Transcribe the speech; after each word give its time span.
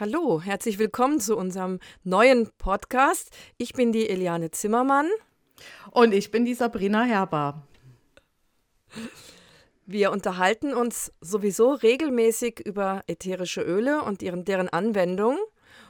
Hallo, 0.00 0.40
herzlich 0.40 0.78
willkommen 0.78 1.18
zu 1.18 1.36
unserem 1.36 1.80
neuen 2.04 2.48
Podcast. 2.56 3.36
Ich 3.56 3.72
bin 3.72 3.90
die 3.90 4.08
Eliane 4.08 4.52
Zimmermann. 4.52 5.08
Und 5.90 6.14
ich 6.14 6.30
bin 6.30 6.44
die 6.44 6.54
Sabrina 6.54 7.02
Herber. 7.02 7.66
Wir 9.86 10.12
unterhalten 10.12 10.72
uns 10.72 11.12
sowieso 11.20 11.72
regelmäßig 11.72 12.60
über 12.60 13.02
ätherische 13.08 13.62
Öle 13.62 14.02
und 14.02 14.22
ihren, 14.22 14.44
deren 14.44 14.68
Anwendung. 14.68 15.36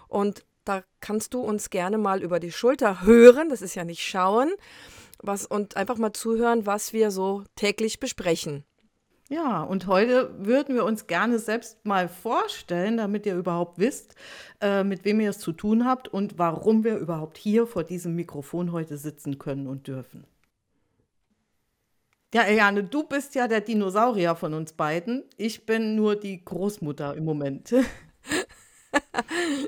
Und 0.09 0.43
da 0.65 0.85
kannst 1.01 1.35
du 1.35 1.41
uns 1.41 1.69
gerne 1.69 1.99
mal 1.99 2.23
über 2.23 2.41
die 2.41 2.51
Schulter 2.53 3.03
hören, 3.03 3.51
das 3.51 3.61
ist 3.61 3.75
ja 3.75 3.85
nicht 3.85 4.03
schauen, 4.03 4.51
was, 5.19 5.45
und 5.45 5.77
einfach 5.77 5.99
mal 5.99 6.15
zuhören, 6.15 6.65
was 6.65 6.95
wir 6.95 7.11
so 7.11 7.45
täglich 7.57 8.01
besprechen. 8.01 8.65
Ja, 9.31 9.63
und 9.63 9.87
heute 9.87 10.31
würden 10.39 10.75
wir 10.75 10.85
uns 10.87 11.07
gerne 11.07 11.39
selbst 11.39 11.85
mal 11.85 12.09
vorstellen, 12.09 12.97
damit 12.97 13.27
ihr 13.27 13.37
überhaupt 13.37 13.79
wisst, 13.79 14.15
äh, 14.63 14.83
mit 14.85 15.05
wem 15.05 15.21
ihr 15.21 15.31
es 15.31 15.39
zu 15.39 15.53
tun 15.53 15.85
habt 15.85 16.09
und 16.09 16.39
warum 16.39 16.83
wir 16.83 16.97
überhaupt 16.97 17.37
hier 17.37 17.67
vor 17.67 17.85
diesem 17.85 18.15
Mikrofon 18.15 18.73
heute 18.73 18.97
sitzen 18.97 19.39
können 19.39 19.67
und 19.67 19.87
dürfen. 19.87 20.25
Ja, 22.33 22.43
Eliane, 22.43 22.85
du 22.85 23.05
bist 23.05 23.35
ja 23.35 23.49
der 23.49 23.61
Dinosaurier 23.61 24.35
von 24.35 24.55
uns 24.55 24.73
beiden. 24.73 25.25
Ich 25.37 25.67
bin 25.67 25.95
nur 25.95 26.17
die 26.17 26.43
Großmutter 26.43 27.15
im 27.15 27.25
Moment. 27.25 27.75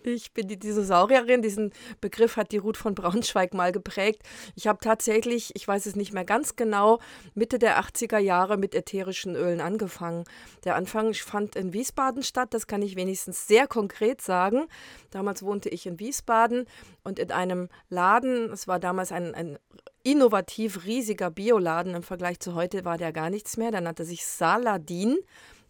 Ich 0.04 0.32
bin 0.32 0.48
die 0.48 0.58
Dinosaurierin. 0.58 1.42
Diesen 1.42 1.72
Begriff 2.00 2.36
hat 2.36 2.52
die 2.52 2.58
Ruth 2.58 2.76
von 2.76 2.94
Braunschweig 2.94 3.54
mal 3.54 3.72
geprägt. 3.72 4.22
Ich 4.54 4.66
habe 4.66 4.78
tatsächlich, 4.80 5.54
ich 5.54 5.66
weiß 5.66 5.86
es 5.86 5.96
nicht 5.96 6.12
mehr 6.12 6.24
ganz 6.24 6.56
genau, 6.56 7.00
Mitte 7.34 7.58
der 7.58 7.80
80er 7.80 8.18
Jahre 8.18 8.56
mit 8.56 8.74
ätherischen 8.74 9.36
Ölen 9.36 9.60
angefangen. 9.60 10.24
Der 10.64 10.76
Anfang 10.76 11.14
fand 11.14 11.56
in 11.56 11.72
Wiesbaden 11.72 12.22
statt, 12.22 12.54
das 12.54 12.66
kann 12.66 12.82
ich 12.82 12.96
wenigstens 12.96 13.46
sehr 13.46 13.66
konkret 13.66 14.20
sagen. 14.20 14.66
Damals 15.10 15.42
wohnte 15.42 15.68
ich 15.68 15.86
in 15.86 15.98
Wiesbaden 15.98 16.66
und 17.04 17.18
in 17.18 17.32
einem 17.32 17.68
Laden, 17.88 18.50
es 18.52 18.68
war 18.68 18.78
damals 18.78 19.12
ein, 19.12 19.34
ein 19.34 19.58
innovativ 20.02 20.84
riesiger 20.84 21.30
Bioladen 21.30 21.94
im 21.94 22.02
Vergleich 22.02 22.40
zu 22.40 22.54
heute 22.54 22.84
war 22.84 22.96
der 22.96 23.12
gar 23.12 23.30
nichts 23.30 23.56
mehr. 23.56 23.70
Der 23.70 23.80
nannte 23.80 24.04
sich 24.04 24.24
Saladin 24.24 25.18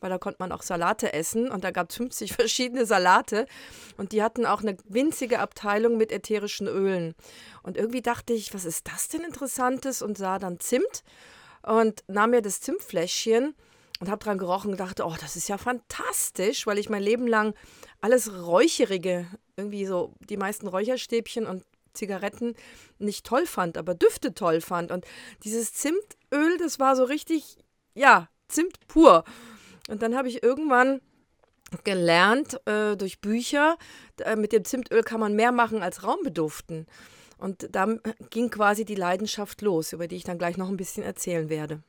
weil 0.00 0.10
da 0.10 0.18
konnte 0.18 0.38
man 0.40 0.52
auch 0.52 0.62
Salate 0.62 1.12
essen 1.12 1.50
und 1.50 1.64
da 1.64 1.70
gab 1.70 1.90
es 1.90 1.96
50 1.96 2.32
verschiedene 2.32 2.86
Salate 2.86 3.46
und 3.96 4.12
die 4.12 4.22
hatten 4.22 4.46
auch 4.46 4.62
eine 4.62 4.76
winzige 4.88 5.38
Abteilung 5.38 5.96
mit 5.96 6.12
ätherischen 6.12 6.66
Ölen. 6.66 7.14
Und 7.62 7.76
irgendwie 7.76 8.02
dachte 8.02 8.32
ich, 8.32 8.54
was 8.54 8.64
ist 8.64 8.88
das 8.88 9.08
denn 9.08 9.22
Interessantes 9.22 10.02
und 10.02 10.16
sah 10.16 10.38
dann 10.38 10.60
Zimt 10.60 11.04
und 11.62 12.02
nahm 12.08 12.30
mir 12.30 12.42
das 12.42 12.60
Zimtfläschchen 12.60 13.54
und 14.00 14.08
habe 14.08 14.24
dran 14.24 14.38
gerochen 14.38 14.72
und 14.72 14.80
dachte, 14.80 15.04
oh, 15.04 15.14
das 15.20 15.36
ist 15.36 15.48
ja 15.48 15.58
fantastisch, 15.58 16.66
weil 16.66 16.78
ich 16.78 16.88
mein 16.88 17.02
Leben 17.02 17.26
lang 17.26 17.54
alles 18.00 18.32
Räucherige, 18.32 19.26
irgendwie 19.56 19.84
so 19.84 20.14
die 20.28 20.38
meisten 20.38 20.66
Räucherstäbchen 20.66 21.46
und 21.46 21.64
Zigaretten 21.92 22.54
nicht 22.98 23.26
toll 23.26 23.46
fand, 23.46 23.76
aber 23.76 23.94
Düfte 23.94 24.32
toll 24.32 24.60
fand. 24.60 24.90
Und 24.90 25.04
dieses 25.44 25.74
Zimtöl, 25.74 26.56
das 26.58 26.78
war 26.78 26.96
so 26.96 27.04
richtig, 27.04 27.58
ja, 27.94 28.28
Zimt 28.48 28.86
pur. 28.88 29.24
Und 29.88 30.02
dann 30.02 30.16
habe 30.16 30.28
ich 30.28 30.42
irgendwann 30.42 31.00
gelernt 31.84 32.60
äh, 32.66 32.96
durch 32.96 33.20
Bücher, 33.20 33.76
äh, 34.18 34.36
mit 34.36 34.52
dem 34.52 34.64
Zimtöl 34.64 35.02
kann 35.02 35.20
man 35.20 35.34
mehr 35.34 35.52
machen 35.52 35.82
als 35.82 36.02
Raum 36.02 36.18
beduften. 36.22 36.86
Und 37.38 37.74
da 37.74 37.86
ging 38.28 38.50
quasi 38.50 38.84
die 38.84 38.94
Leidenschaft 38.94 39.62
los, 39.62 39.92
über 39.92 40.08
die 40.08 40.16
ich 40.16 40.24
dann 40.24 40.38
gleich 40.38 40.56
noch 40.56 40.68
ein 40.68 40.76
bisschen 40.76 41.02
erzählen 41.02 41.48
werde. 41.48 41.82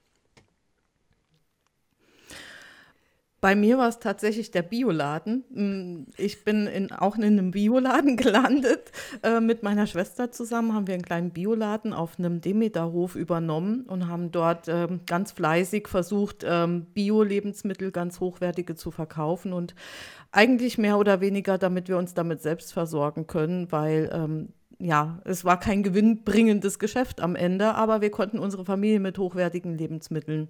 Bei 3.42 3.56
mir 3.56 3.80
war 3.80 3.90
es 3.90 3.98
tatsächlich 3.98 4.52
der 4.52 4.62
Bioladen. 4.62 5.44
Mm, 5.50 6.12
ich 6.16 6.44
bin 6.44 6.68
in, 6.68 6.92
auch 6.92 7.16
in 7.16 7.24
einem 7.24 7.50
Bioladen 7.50 8.16
gelandet. 8.16 8.92
Äh, 9.24 9.42
mit 9.42 9.64
meiner 9.64 9.88
Schwester 9.88 10.32
zusammen 10.32 10.76
haben 10.76 10.86
wir 10.86 10.94
einen 10.94 11.04
kleinen 11.04 11.32
Bioladen 11.32 11.92
auf 11.92 12.20
einem 12.20 12.40
Demeterhof 12.40 13.16
übernommen 13.16 13.86
und 13.88 14.08
haben 14.08 14.32
dort 14.32 14.68
ähm, 14.68 15.02
ganz 15.08 15.32
fleißig 15.32 15.88
versucht, 15.88 16.46
ähm, 16.48 16.86
Bio-Lebensmittel 16.94 17.92
ganz 17.92 18.20
hochwertige 18.20 18.76
zu 18.76 18.92
verkaufen 18.92 19.54
und 19.54 19.74
eigentlich 20.32 20.78
mehr 20.78 21.00
oder 21.00 21.20
weniger, 21.20 21.58
damit 21.58 21.88
wir 21.88 21.98
uns 21.98 22.14
damit 22.14 22.44
selbst 22.44 22.72
versorgen 22.72 23.26
können, 23.26 23.72
weil 23.72 24.12
ähm, 24.14 24.50
ja, 24.78 25.20
es 25.26 25.46
war 25.46 25.60
kein 25.60 25.82
gewinnbringendes 25.82 26.78
Geschäft 26.78 27.22
am 27.22 27.36
Ende, 27.36 27.74
aber 27.74 28.02
wir 28.02 28.12
konnten 28.12 28.38
unsere 28.38 28.66
Familie 28.66 29.00
mit 29.00 29.18
hochwertigen 29.18 29.76
Lebensmitteln 29.78 30.50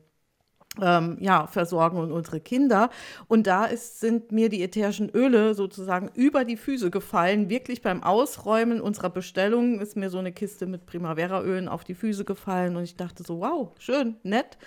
ähm, 0.79 1.17
ja, 1.19 1.47
versorgen 1.47 1.97
und 1.97 2.11
unsere 2.11 2.39
Kinder. 2.39 2.89
Und 3.27 3.47
da 3.47 3.65
ist, 3.65 3.99
sind 3.99 4.31
mir 4.31 4.47
die 4.47 4.63
ätherischen 4.63 5.09
Öle 5.09 5.53
sozusagen 5.53 6.09
über 6.13 6.45
die 6.45 6.55
Füße 6.55 6.91
gefallen. 6.91 7.49
Wirklich 7.49 7.81
beim 7.81 8.03
Ausräumen 8.03 8.79
unserer 8.79 9.09
Bestellung 9.09 9.81
ist 9.81 9.97
mir 9.97 10.09
so 10.09 10.19
eine 10.19 10.31
Kiste 10.31 10.67
mit 10.67 10.85
Primavera-Ölen 10.85 11.67
auf 11.67 11.83
die 11.83 11.95
Füße 11.95 12.23
gefallen. 12.23 12.77
Und 12.77 12.83
ich 12.83 12.95
dachte 12.95 13.23
so, 13.23 13.41
wow, 13.41 13.71
schön, 13.79 14.15
nett. 14.23 14.57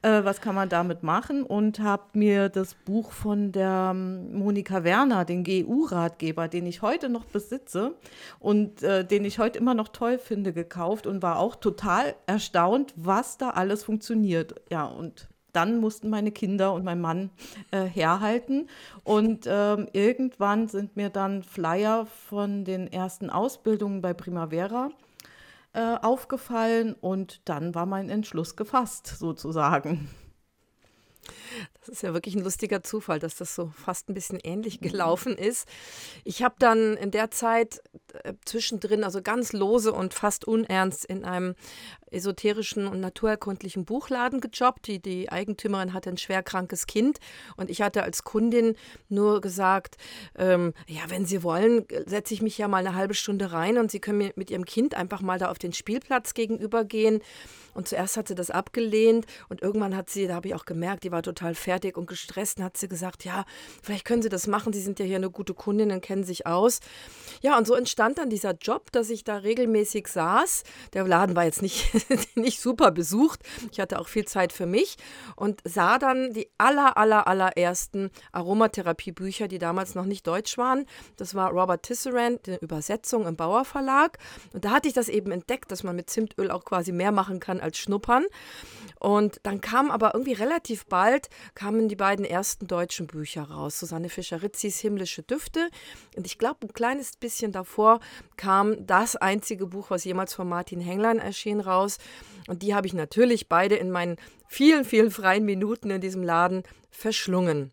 Äh, 0.00 0.24
was 0.24 0.40
kann 0.40 0.54
man 0.54 0.70
damit 0.70 1.02
machen? 1.02 1.42
Und 1.42 1.80
habe 1.80 2.04
mir 2.14 2.48
das 2.48 2.74
Buch 2.74 3.12
von 3.12 3.52
der 3.52 3.92
ähm, 3.94 4.32
Monika 4.32 4.84
Werner, 4.84 5.26
den 5.26 5.44
GU-Ratgeber, 5.44 6.48
den 6.48 6.66
ich 6.66 6.80
heute 6.80 7.10
noch 7.10 7.26
besitze 7.26 7.94
und 8.38 8.82
äh, 8.82 9.04
den 9.04 9.26
ich 9.26 9.38
heute 9.38 9.58
immer 9.58 9.74
noch 9.74 9.88
toll 9.88 10.18
finde, 10.18 10.54
gekauft 10.54 11.06
und 11.06 11.22
war 11.22 11.38
auch 11.38 11.56
total 11.56 12.14
erstaunt, 12.26 12.94
was 12.96 13.36
da 13.36 13.50
alles 13.50 13.84
funktioniert. 13.84 14.54
Ja, 14.70 14.86
und 14.86 15.28
dann 15.52 15.78
mussten 15.80 16.10
meine 16.10 16.32
Kinder 16.32 16.72
und 16.72 16.84
mein 16.84 17.00
Mann 17.00 17.30
äh, 17.70 17.82
herhalten. 17.82 18.68
Und 19.04 19.46
ähm, 19.46 19.88
irgendwann 19.92 20.68
sind 20.68 20.96
mir 20.96 21.10
dann 21.10 21.42
Flyer 21.42 22.06
von 22.06 22.64
den 22.64 22.90
ersten 22.90 23.30
Ausbildungen 23.30 24.02
bei 24.02 24.14
Primavera 24.14 24.90
äh, 25.74 25.96
aufgefallen 26.02 26.94
und 27.00 27.40
dann 27.46 27.74
war 27.74 27.86
mein 27.86 28.10
Entschluss 28.10 28.56
gefasst, 28.56 29.06
sozusagen. 29.06 30.08
Das 31.80 31.88
ist 31.88 32.02
ja 32.02 32.14
wirklich 32.14 32.34
ein 32.34 32.42
lustiger 32.42 32.82
Zufall, 32.82 33.18
dass 33.18 33.36
das 33.36 33.54
so 33.54 33.72
fast 33.76 34.08
ein 34.08 34.14
bisschen 34.14 34.38
ähnlich 34.42 34.80
gelaufen 34.80 35.36
ist. 35.36 35.68
Ich 36.24 36.42
habe 36.42 36.54
dann 36.58 36.96
in 36.96 37.10
der 37.10 37.30
Zeit 37.30 37.82
äh, 38.22 38.34
zwischendrin, 38.44 39.04
also 39.04 39.22
ganz 39.22 39.52
lose 39.52 39.92
und 39.92 40.14
fast 40.14 40.46
unernst, 40.46 41.04
in 41.04 41.24
einem 41.24 41.54
esoterischen 42.12 42.86
und 42.86 43.00
naturerkundlichen 43.00 43.84
Buchladen 43.84 44.40
gejobbt. 44.40 44.86
Die, 44.86 45.00
die 45.00 45.30
Eigentümerin 45.30 45.92
hatte 45.92 46.10
ein 46.10 46.18
schwerkrankes 46.18 46.86
Kind 46.86 47.18
und 47.56 47.70
ich 47.70 47.82
hatte 47.82 48.02
als 48.02 48.24
Kundin 48.24 48.76
nur 49.08 49.40
gesagt, 49.40 49.96
ähm, 50.36 50.74
ja, 50.86 51.02
wenn 51.08 51.26
Sie 51.26 51.42
wollen, 51.42 51.86
setze 52.06 52.34
ich 52.34 52.42
mich 52.42 52.58
ja 52.58 52.68
mal 52.68 52.86
eine 52.86 52.94
halbe 52.94 53.14
Stunde 53.14 53.52
rein 53.52 53.78
und 53.78 53.90
Sie 53.90 54.00
können 54.00 54.30
mit 54.36 54.50
Ihrem 54.50 54.64
Kind 54.64 54.94
einfach 54.94 55.20
mal 55.20 55.38
da 55.38 55.50
auf 55.50 55.58
den 55.58 55.72
Spielplatz 55.72 56.34
gegenüber 56.34 56.84
gehen. 56.84 57.20
Und 57.74 57.88
zuerst 57.88 58.16
hat 58.16 58.28
sie 58.28 58.34
das 58.34 58.50
abgelehnt 58.50 59.26
und 59.48 59.62
irgendwann 59.62 59.96
hat 59.96 60.10
sie, 60.10 60.26
da 60.26 60.34
habe 60.34 60.48
ich 60.48 60.54
auch 60.54 60.64
gemerkt, 60.66 61.04
die 61.04 61.12
war 61.12 61.22
total 61.22 61.54
fertig 61.54 61.96
und 61.96 62.06
gestresst 62.06 62.58
und 62.58 62.64
hat 62.64 62.76
sie 62.76 62.88
gesagt, 62.88 63.24
ja, 63.24 63.44
vielleicht 63.82 64.04
können 64.04 64.22
Sie 64.22 64.28
das 64.28 64.46
machen, 64.46 64.72
Sie 64.72 64.80
sind 64.80 64.98
ja 64.98 65.06
hier 65.06 65.16
eine 65.16 65.30
gute 65.30 65.54
Kundin 65.54 65.90
und 65.90 66.02
kennen 66.02 66.24
sich 66.24 66.46
aus. 66.46 66.80
Ja, 67.40 67.56
und 67.56 67.66
so 67.66 67.74
entstand 67.74 68.18
dann 68.18 68.28
dieser 68.28 68.52
Job, 68.52 68.92
dass 68.92 69.08
ich 69.10 69.24
da 69.24 69.36
regelmäßig 69.36 70.08
saß. 70.08 70.64
Der 70.92 71.06
Laden 71.06 71.34
war 71.34 71.44
jetzt 71.44 71.62
nicht, 71.62 71.90
nicht 72.34 72.60
super 72.60 72.90
besucht. 72.90 73.40
Ich 73.70 73.80
hatte 73.80 73.98
auch 73.98 74.08
viel 74.08 74.24
Zeit 74.24 74.52
für 74.52 74.66
mich 74.66 74.96
und 75.36 75.60
sah 75.64 75.98
dann 75.98 76.32
die 76.32 76.48
aller, 76.58 76.96
aller, 76.96 77.26
allerersten 77.26 78.10
Aromatherapiebücher, 78.32 79.48
die 79.48 79.58
damals 79.58 79.94
noch 79.94 80.04
nicht 80.04 80.26
deutsch 80.26 80.58
waren. 80.58 80.86
Das 81.16 81.34
war 81.34 81.50
Robert 81.50 81.82
Tisserand, 81.82 82.46
die 82.46 82.56
Übersetzung 82.60 83.26
im 83.26 83.36
Bauer 83.36 83.64
Verlag. 83.64 84.18
Und 84.52 84.64
da 84.64 84.70
hatte 84.70 84.88
ich 84.88 84.94
das 84.94 85.08
eben 85.08 85.30
entdeckt, 85.32 85.70
dass 85.70 85.82
man 85.82 85.96
mit 85.96 86.10
Zimtöl 86.10 86.50
auch 86.50 86.64
quasi 86.64 86.92
mehr 86.92 87.12
machen 87.12 87.40
kann 87.40 87.60
als 87.60 87.78
schnuppern. 87.78 88.24
Und 88.98 89.40
dann 89.42 89.60
kam 89.60 89.90
aber 89.90 90.14
irgendwie 90.14 90.32
relativ 90.32 90.86
bald, 90.86 91.28
kamen 91.54 91.88
die 91.88 91.96
beiden 91.96 92.24
ersten 92.24 92.66
deutschen 92.66 93.08
Bücher 93.08 93.42
raus. 93.42 93.78
Susanne 93.78 94.08
Fischer-Ritzis 94.08 94.78
Himmlische 94.78 95.22
Düfte. 95.22 95.68
Und 96.16 96.26
ich 96.26 96.38
glaube, 96.38 96.58
ein 96.62 96.72
kleines 96.72 97.16
bisschen 97.16 97.52
davor 97.52 98.00
kam 98.36 98.86
das 98.86 99.16
einzige 99.16 99.66
Buch, 99.66 99.90
was 99.90 100.04
jemals 100.04 100.34
von 100.34 100.48
Martin 100.48 100.80
Henglein 100.80 101.18
erschien, 101.18 101.60
raus. 101.60 101.91
Und 102.48 102.62
die 102.62 102.74
habe 102.74 102.86
ich 102.86 102.94
natürlich 102.94 103.48
beide 103.48 103.76
in 103.76 103.90
meinen 103.90 104.16
vielen, 104.48 104.84
vielen 104.84 105.10
freien 105.10 105.44
Minuten 105.44 105.90
in 105.90 106.00
diesem 106.00 106.22
Laden 106.22 106.62
verschlungen. 106.90 107.72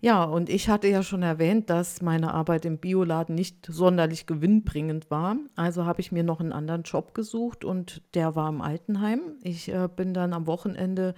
Ja, 0.00 0.22
und 0.22 0.48
ich 0.48 0.68
hatte 0.68 0.86
ja 0.86 1.02
schon 1.02 1.24
erwähnt, 1.24 1.70
dass 1.70 2.02
meine 2.02 2.32
Arbeit 2.32 2.64
im 2.64 2.78
Bioladen 2.78 3.34
nicht 3.34 3.66
sonderlich 3.66 4.26
gewinnbringend 4.26 5.10
war. 5.10 5.36
Also 5.56 5.86
habe 5.86 6.00
ich 6.00 6.12
mir 6.12 6.22
noch 6.22 6.38
einen 6.38 6.52
anderen 6.52 6.84
Job 6.84 7.14
gesucht 7.14 7.64
und 7.64 8.02
der 8.14 8.36
war 8.36 8.48
im 8.48 8.60
Altenheim. 8.60 9.20
Ich 9.42 9.68
äh, 9.72 9.88
bin 9.88 10.14
dann 10.14 10.34
am 10.34 10.46
Wochenende 10.46 11.16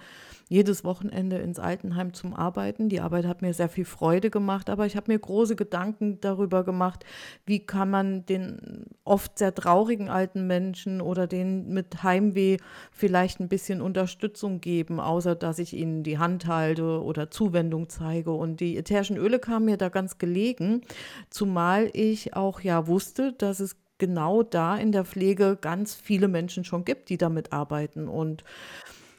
jedes 0.49 0.83
Wochenende 0.83 1.37
ins 1.37 1.59
Altenheim 1.59 2.13
zum 2.13 2.33
Arbeiten. 2.33 2.89
Die 2.89 3.01
Arbeit 3.01 3.25
hat 3.25 3.43
mir 3.43 3.53
sehr 3.53 3.69
viel 3.69 3.85
Freude 3.85 4.31
gemacht, 4.31 4.67
aber 4.69 4.87
ich 4.87 4.97
habe 4.97 5.11
mir 5.11 5.19
große 5.19 5.55
Gedanken 5.55 6.19
darüber 6.19 6.63
gemacht, 6.63 7.05
wie 7.45 7.59
kann 7.59 7.89
man 7.89 8.25
den 8.25 8.87
oft 9.03 9.37
sehr 9.37 9.53
traurigen 9.53 10.09
alten 10.09 10.47
Menschen 10.47 11.01
oder 11.01 11.27
denen 11.27 11.71
mit 11.71 12.01
Heimweh 12.01 12.57
vielleicht 12.91 13.39
ein 13.39 13.47
bisschen 13.47 13.79
Unterstützung 13.79 14.59
geben, 14.59 14.99
außer 14.99 15.35
dass 15.35 15.59
ich 15.59 15.73
ihnen 15.73 16.03
die 16.03 16.17
Hand 16.17 16.47
halte 16.47 17.01
oder 17.01 17.29
Zuwendung 17.29 17.87
zeige 17.87 18.31
und 18.31 18.59
die 18.59 18.70
die 18.71 18.77
ätherischen 18.77 19.17
Öle 19.17 19.39
kamen 19.39 19.65
mir 19.65 19.77
da 19.77 19.89
ganz 19.89 20.17
gelegen, 20.17 20.81
zumal 21.29 21.89
ich 21.91 22.35
auch 22.35 22.61
ja 22.61 22.87
wusste, 22.87 23.33
dass 23.33 23.59
es 23.59 23.75
genau 23.97 24.43
da 24.43 24.77
in 24.77 24.93
der 24.93 25.03
Pflege 25.03 25.57
ganz 25.59 25.93
viele 25.93 26.29
Menschen 26.29 26.63
schon 26.63 26.85
gibt, 26.85 27.09
die 27.09 27.17
damit 27.17 27.51
arbeiten. 27.51 28.07
Und 28.07 28.45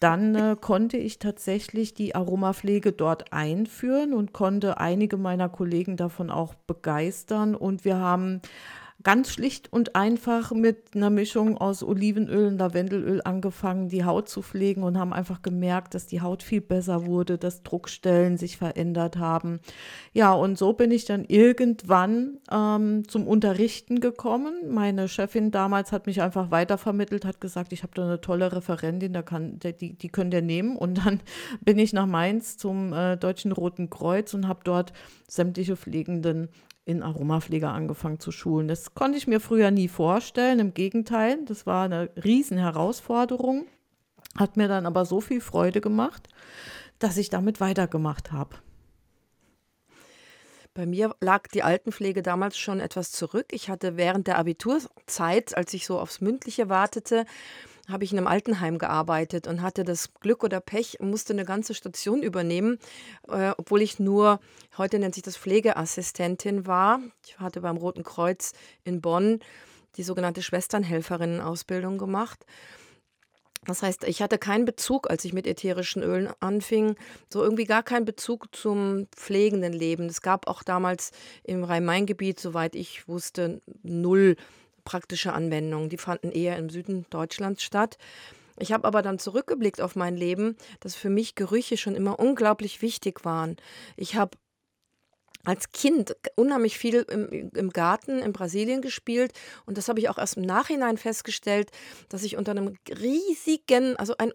dann 0.00 0.34
äh, 0.34 0.56
konnte 0.58 0.96
ich 0.96 1.18
tatsächlich 1.18 1.92
die 1.92 2.14
Aromapflege 2.14 2.92
dort 2.92 3.32
einführen 3.32 4.14
und 4.14 4.32
konnte 4.32 4.78
einige 4.78 5.18
meiner 5.18 5.50
Kollegen 5.50 5.96
davon 5.96 6.30
auch 6.30 6.54
begeistern. 6.54 7.54
Und 7.54 7.84
wir 7.84 7.98
haben 7.98 8.40
ganz 9.02 9.30
schlicht 9.30 9.72
und 9.72 9.96
einfach 9.96 10.52
mit 10.52 10.94
einer 10.94 11.10
Mischung 11.10 11.58
aus 11.58 11.82
Olivenöl 11.82 12.48
und 12.48 12.58
Lavendelöl 12.58 13.20
angefangen, 13.22 13.88
die 13.88 14.04
Haut 14.04 14.28
zu 14.28 14.42
pflegen 14.42 14.82
und 14.82 14.98
haben 14.98 15.12
einfach 15.12 15.42
gemerkt, 15.42 15.94
dass 15.94 16.06
die 16.06 16.20
Haut 16.20 16.42
viel 16.42 16.60
besser 16.60 17.06
wurde, 17.06 17.38
dass 17.38 17.62
Druckstellen 17.62 18.36
sich 18.36 18.56
verändert 18.56 19.16
haben. 19.16 19.60
Ja, 20.12 20.32
und 20.32 20.58
so 20.58 20.72
bin 20.72 20.90
ich 20.90 21.04
dann 21.04 21.24
irgendwann 21.24 22.38
ähm, 22.50 23.08
zum 23.08 23.26
Unterrichten 23.26 24.00
gekommen. 24.00 24.54
Meine 24.70 25.08
Chefin 25.08 25.50
damals 25.50 25.92
hat 25.92 26.06
mich 26.06 26.22
einfach 26.22 26.50
weitervermittelt, 26.50 27.24
hat 27.24 27.40
gesagt, 27.40 27.72
ich 27.72 27.82
habe 27.82 27.92
da 27.94 28.04
eine 28.04 28.20
tolle 28.20 28.52
Referentin, 28.52 29.12
da 29.12 29.22
kann, 29.22 29.58
die, 29.58 29.94
die 29.94 30.08
könnt 30.08 30.34
ihr 30.34 30.42
nehmen. 30.42 30.76
Und 30.76 31.04
dann 31.04 31.20
bin 31.60 31.78
ich 31.78 31.92
nach 31.92 32.06
Mainz 32.06 32.56
zum 32.56 32.92
äh, 32.92 33.16
Deutschen 33.16 33.52
Roten 33.52 33.90
Kreuz 33.90 34.34
und 34.34 34.48
habe 34.48 34.60
dort 34.64 34.92
sämtliche 35.28 35.76
Pflegenden 35.76 36.48
in 36.84 37.02
Aromapflege 37.02 37.68
angefangen 37.68 38.18
zu 38.18 38.32
schulen. 38.32 38.68
Das 38.68 38.94
konnte 38.94 39.18
ich 39.18 39.26
mir 39.26 39.40
früher 39.40 39.70
nie 39.70 39.88
vorstellen. 39.88 40.58
Im 40.58 40.74
Gegenteil, 40.74 41.44
das 41.46 41.66
war 41.66 41.84
eine 41.84 42.10
riesen 42.22 42.58
Herausforderung, 42.58 43.66
hat 44.36 44.56
mir 44.56 44.68
dann 44.68 44.86
aber 44.86 45.04
so 45.04 45.20
viel 45.20 45.40
Freude 45.40 45.80
gemacht, 45.80 46.28
dass 46.98 47.16
ich 47.16 47.30
damit 47.30 47.60
weitergemacht 47.60 48.32
habe. 48.32 48.56
Bei 50.74 50.86
mir 50.86 51.14
lag 51.20 51.48
die 51.48 51.62
Altenpflege 51.62 52.22
damals 52.22 52.56
schon 52.56 52.80
etwas 52.80 53.12
zurück. 53.12 53.46
Ich 53.50 53.68
hatte 53.68 53.98
während 53.98 54.26
der 54.26 54.38
Abiturzeit, 54.38 55.54
als 55.54 55.74
ich 55.74 55.84
so 55.84 56.00
aufs 56.00 56.22
Mündliche 56.22 56.70
wartete, 56.70 57.26
habe 57.88 58.04
ich 58.04 58.12
in 58.12 58.18
einem 58.18 58.26
Altenheim 58.26 58.78
gearbeitet 58.78 59.46
und 59.46 59.62
hatte 59.62 59.84
das 59.84 60.14
Glück 60.14 60.44
oder 60.44 60.60
Pech, 60.60 60.98
musste 61.00 61.32
eine 61.32 61.44
ganze 61.44 61.74
Station 61.74 62.22
übernehmen, 62.22 62.78
äh, 63.28 63.52
obwohl 63.56 63.82
ich 63.82 63.98
nur, 63.98 64.40
heute 64.78 64.98
nennt 64.98 65.14
sich 65.14 65.24
das 65.24 65.36
Pflegeassistentin 65.36 66.66
war. 66.66 67.00
Ich 67.26 67.38
hatte 67.38 67.60
beim 67.60 67.76
Roten 67.76 68.04
Kreuz 68.04 68.52
in 68.84 69.00
Bonn 69.00 69.40
die 69.96 70.02
sogenannte 70.02 70.42
Schwesternhelferinnen-Ausbildung 70.42 71.98
gemacht. 71.98 72.46
Das 73.64 73.82
heißt, 73.82 74.04
ich 74.04 74.22
hatte 74.22 74.38
keinen 74.38 74.64
Bezug, 74.64 75.08
als 75.08 75.24
ich 75.24 75.32
mit 75.32 75.46
ätherischen 75.46 76.02
Ölen 76.02 76.28
anfing, 76.40 76.96
so 77.32 77.44
irgendwie 77.44 77.64
gar 77.64 77.84
keinen 77.84 78.04
Bezug 78.04 78.54
zum 78.56 79.06
pflegenden 79.14 79.72
Leben. 79.72 80.06
Es 80.06 80.20
gab 80.20 80.48
auch 80.48 80.64
damals 80.64 81.12
im 81.44 81.62
Rhein-Main-Gebiet, 81.62 82.40
soweit 82.40 82.74
ich 82.74 83.06
wusste, 83.06 83.60
null 83.82 84.36
praktische 84.84 85.32
Anwendungen. 85.32 85.88
Die 85.88 85.98
fanden 85.98 86.30
eher 86.30 86.56
im 86.56 86.70
Süden 86.70 87.06
Deutschlands 87.10 87.62
statt. 87.62 87.98
Ich 88.58 88.72
habe 88.72 88.86
aber 88.86 89.02
dann 89.02 89.18
zurückgeblickt 89.18 89.80
auf 89.80 89.96
mein 89.96 90.16
Leben, 90.16 90.56
dass 90.80 90.94
für 90.94 91.10
mich 91.10 91.34
Gerüche 91.34 91.76
schon 91.76 91.94
immer 91.94 92.18
unglaublich 92.18 92.82
wichtig 92.82 93.24
waren. 93.24 93.56
Ich 93.96 94.14
habe 94.14 94.36
als 95.44 95.70
Kind 95.72 96.14
unheimlich 96.36 96.78
viel 96.78 97.04
im, 97.10 97.50
im, 97.52 97.70
Garten 97.70 98.20
in 98.20 98.32
Brasilien 98.32 98.80
gespielt 98.80 99.32
und 99.66 99.76
das 99.76 99.88
habe 99.88 99.98
ich 99.98 100.08
auch 100.08 100.18
erst 100.18 100.36
im 100.36 100.44
Nachhinein 100.44 100.98
festgestellt, 100.98 101.70
dass 102.08 102.22
ich 102.22 102.36
unter 102.36 102.52
einem 102.52 102.76
riesigen, 102.88 103.96
also 103.96 104.14
einem 104.18 104.34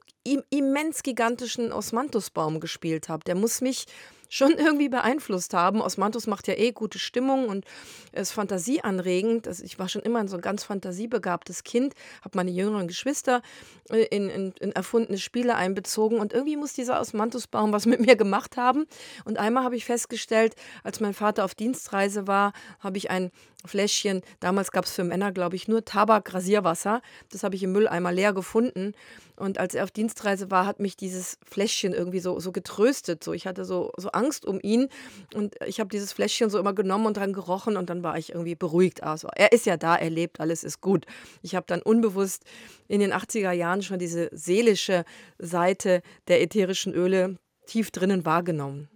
immens 0.50 1.04
gigantischen 1.04 1.72
Osmanthusbaum 1.72 2.60
gespielt 2.60 3.08
habe. 3.08 3.24
Der 3.24 3.36
muss 3.36 3.62
mich 3.62 3.86
schon 4.30 4.54
irgendwie 4.54 4.90
beeinflusst 4.90 5.54
haben. 5.54 5.82
Osmanthus 5.82 6.28
macht 6.28 6.48
ja 6.48 6.56
eh 6.56 6.72
gute 6.72 7.00
Stimmung 7.00 7.48
und 7.48 7.66
ist 8.12 8.32
fantasieanregend. 8.32 9.48
Also 9.48 9.64
ich 9.64 9.80
war 9.80 9.90
schon 9.90 10.02
immer 10.02 10.20
ein 10.20 10.28
so 10.28 10.36
ein 10.36 10.42
ganz 10.42 10.64
fantasiebegabtes 10.64 11.64
Kind, 11.64 11.94
habe 12.22 12.38
meine 12.38 12.52
jüngeren 12.52 12.88
Geschwister 12.88 13.42
äh, 13.90 14.04
in, 14.06 14.30
in, 14.30 14.52
in, 14.60 14.72
erfundene 14.72 15.18
Spiele 15.18 15.56
einbezogen 15.56 16.20
und 16.20 16.34
irgendwie 16.34 16.58
muss 16.58 16.74
dieser 16.74 17.00
Osmanthusbaum 17.00 17.72
was 17.72 17.86
mit 17.88 18.00
mir 18.00 18.16
gemacht 18.16 18.58
haben. 18.58 18.86
Und 19.26 19.38
einmal 19.38 19.64
habe 19.64 19.76
ich 19.76 19.86
festgestellt, 19.86 20.56
als 20.84 21.00
mein 21.00 21.14
Vater 21.14 21.46
auf 21.46 21.56
Dienstreise 21.56 22.28
war, 22.28 22.54
habe 22.80 22.98
ich 22.98 23.10
ein 23.10 23.32
Fläschchen, 23.66 24.22
damals 24.40 24.72
gab 24.72 24.86
es 24.86 24.92
für 24.92 25.04
Männer, 25.04 25.32
glaube 25.32 25.56
ich, 25.56 25.68
nur 25.68 25.84
Tabak-Rasierwasser. 25.84 27.02
Das 27.32 27.44
habe 27.44 27.56
ich 27.56 27.64
im 27.64 27.72
Mülleimer 27.72 28.12
leer 28.12 28.34
gefunden. 28.34 28.94
Und 29.36 29.58
als 29.58 29.76
er 29.76 29.84
auf 29.84 29.92
Dienstreise 29.92 30.50
war, 30.52 30.66
hat 30.66 30.80
mich 30.80 30.96
dieses 30.96 31.38
Fläschchen 31.44 31.94
irgendwie 31.94 32.20
so, 32.20 32.40
so 32.40 32.52
getröstet. 32.52 33.24
So, 33.24 33.34
ich 33.34 33.46
hatte 33.46 33.66
so, 33.66 33.92
so 33.98 34.10
Angst 34.10 34.46
um 34.46 34.60
ihn. 34.62 34.90
Und 35.34 35.56
ich 35.66 35.80
habe 35.80 35.90
dieses 35.90 36.14
Fläschchen 36.14 36.50
so 36.50 36.60
immer 36.60 36.74
genommen 36.74 37.08
und 37.08 37.18
dran 37.18 37.34
gerochen 37.34 37.78
und 37.78 37.90
dann 37.90 38.04
war 38.04 38.18
ich 38.18 38.32
irgendwie 38.32 38.56
beruhigt. 38.56 39.04
Also, 39.04 39.28
er 39.36 39.52
ist 39.52 39.66
ja 39.66 39.78
da, 39.78 39.96
er 39.96 40.10
lebt, 40.10 40.40
alles 40.40 40.64
ist 40.64 40.82
gut. 40.82 41.06
Ich 41.42 41.56
habe 41.56 41.66
dann 41.68 41.82
unbewusst 41.82 42.46
in 42.88 43.00
den 43.00 43.14
80er 43.14 43.52
Jahren 43.52 43.82
schon 43.82 44.00
diese 44.00 44.30
seelische 44.32 45.04
Seite 45.40 46.02
der 46.28 46.42
ätherischen 46.42 46.94
Öle 46.94 47.38
tief 47.66 47.92
drinnen 47.92 48.26
wahrgenommen. 48.26 48.90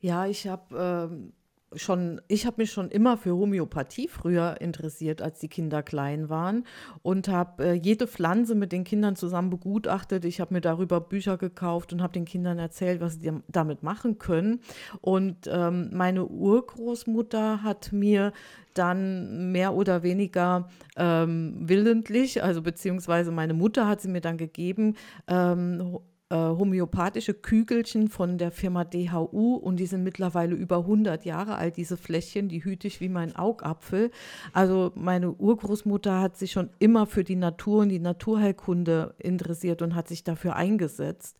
Ja, 0.00 0.26
ich 0.26 0.46
habe 0.46 1.08
ähm, 1.10 1.32
schon, 1.74 2.20
ich 2.28 2.46
habe 2.46 2.56
mich 2.58 2.72
schon 2.72 2.90
immer 2.90 3.16
für 3.16 3.36
Homöopathie 3.36 4.08
früher 4.08 4.60
interessiert, 4.60 5.20
als 5.20 5.38
die 5.38 5.48
Kinder 5.48 5.82
klein 5.82 6.28
waren 6.28 6.64
und 7.02 7.28
habe 7.28 7.64
äh, 7.64 7.72
jede 7.74 8.06
Pflanze 8.06 8.54
mit 8.54 8.72
den 8.72 8.84
Kindern 8.84 9.16
zusammen 9.16 9.50
begutachtet. 9.50 10.24
Ich 10.24 10.40
habe 10.40 10.54
mir 10.54 10.60
darüber 10.60 11.00
Bücher 11.00 11.36
gekauft 11.36 11.92
und 11.92 12.02
habe 12.02 12.12
den 12.12 12.24
Kindern 12.24 12.58
erzählt, 12.58 13.00
was 13.00 13.14
sie 13.14 13.32
damit 13.48 13.82
machen 13.82 14.18
können. 14.18 14.60
Und 15.00 15.46
ähm, 15.46 15.90
meine 15.92 16.26
Urgroßmutter 16.26 17.62
hat 17.62 17.92
mir 17.92 18.32
dann 18.74 19.52
mehr 19.52 19.74
oder 19.74 20.02
weniger 20.02 20.68
ähm, 20.96 21.54
willentlich, 21.58 22.42
also 22.42 22.62
beziehungsweise 22.62 23.30
meine 23.32 23.54
Mutter 23.54 23.88
hat 23.88 24.00
sie 24.00 24.08
mir 24.08 24.20
dann 24.20 24.38
gegeben, 24.38 24.94
ähm, 25.26 25.98
äh, 26.30 26.36
homöopathische 26.36 27.34
Kügelchen 27.34 28.08
von 28.08 28.38
der 28.38 28.50
Firma 28.50 28.84
DHU 28.84 29.54
und 29.54 29.76
die 29.76 29.86
sind 29.86 30.02
mittlerweile 30.02 30.54
über 30.54 30.78
100 30.78 31.24
Jahre 31.24 31.56
alt, 31.56 31.76
diese 31.76 31.96
Fläschchen, 31.96 32.48
die 32.48 32.64
hüte 32.64 32.86
ich 32.86 33.00
wie 33.00 33.08
mein 33.08 33.34
Augapfel. 33.34 34.10
Also 34.52 34.92
meine 34.94 35.32
Urgroßmutter 35.32 36.20
hat 36.20 36.36
sich 36.36 36.52
schon 36.52 36.70
immer 36.78 37.06
für 37.06 37.24
die 37.24 37.36
Natur 37.36 37.80
und 37.82 37.88
die 37.88 37.98
Naturheilkunde 37.98 39.14
interessiert 39.18 39.82
und 39.82 39.94
hat 39.94 40.08
sich 40.08 40.24
dafür 40.24 40.56
eingesetzt. 40.56 41.38